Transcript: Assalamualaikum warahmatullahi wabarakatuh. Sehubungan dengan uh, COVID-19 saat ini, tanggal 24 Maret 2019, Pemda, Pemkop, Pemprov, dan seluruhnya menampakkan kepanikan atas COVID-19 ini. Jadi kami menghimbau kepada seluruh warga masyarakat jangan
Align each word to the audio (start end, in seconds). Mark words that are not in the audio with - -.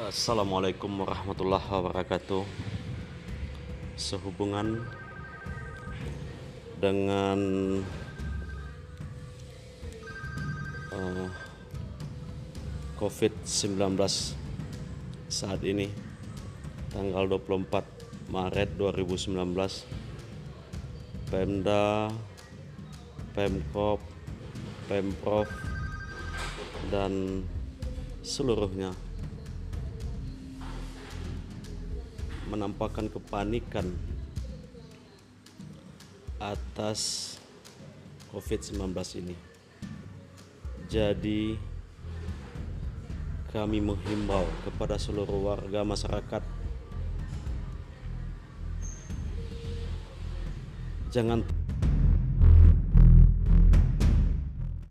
Assalamualaikum 0.00 1.04
warahmatullahi 1.04 1.60
wabarakatuh. 1.60 2.40
Sehubungan 4.00 4.80
dengan 6.80 7.36
uh, 10.88 11.28
COVID-19 12.96 14.00
saat 15.28 15.60
ini, 15.68 15.92
tanggal 16.96 17.36
24 17.36 18.32
Maret 18.32 18.80
2019, 18.80 19.36
Pemda, 21.28 22.08
Pemkop, 23.36 24.00
Pemprov, 24.88 25.44
dan 26.88 27.44
seluruhnya 28.24 28.96
menampakkan 32.50 33.06
kepanikan 33.06 33.86
atas 36.42 37.38
COVID-19 38.34 38.90
ini. 39.22 39.36
Jadi 40.90 41.54
kami 43.54 43.78
menghimbau 43.78 44.46
kepada 44.66 44.98
seluruh 44.98 45.54
warga 45.54 45.82
masyarakat 45.82 46.42
jangan 51.10 51.42